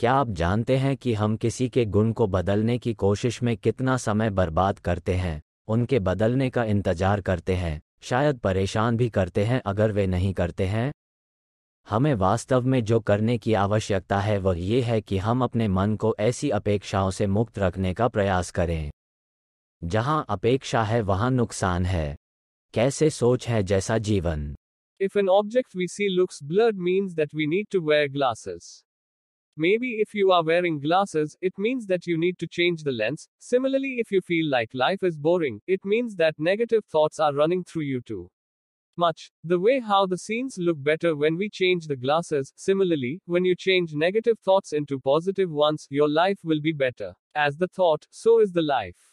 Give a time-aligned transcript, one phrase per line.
[0.00, 3.96] क्या आप जानते हैं कि हम किसी के गुण को बदलने की कोशिश में कितना
[3.96, 9.62] समय बर्बाद करते हैं, उनके बदलने का इंतज़ार करते हैं, शायद परेशान भी करते हैं
[9.66, 10.92] अगर वे नहीं करते हैं?
[11.90, 15.96] हमें वास्तव में जो करने की आवश्यकता है वह ये है कि हम अपने मन
[15.96, 18.90] को ऐसी अपेक्षाओं से मुक्त रखने का प्रयास करें।
[19.84, 22.16] जहाँ अपेक्षा है वहाँ नुकसान है।
[22.74, 24.54] कैसे सोच है जैसा जीवन?
[25.00, 28.89] If an object we see looks blurred means that we need to wear glasses.
[29.60, 33.28] Maybe if you are wearing glasses, it means that you need to change the lens.
[33.40, 37.64] Similarly, if you feel like life is boring, it means that negative thoughts are running
[37.64, 38.30] through you too
[38.96, 39.30] much.
[39.44, 42.54] The way how the scenes look better when we change the glasses.
[42.56, 47.12] Similarly, when you change negative thoughts into positive ones, your life will be better.
[47.34, 49.09] As the thought, so is the life.